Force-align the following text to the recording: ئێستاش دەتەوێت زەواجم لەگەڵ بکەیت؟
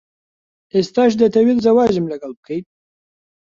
ئێستاش 0.73 1.11
دەتەوێت 1.21 1.59
زەواجم 1.65 2.05
لەگەڵ 2.11 2.31
بکەیت؟ 2.37 2.65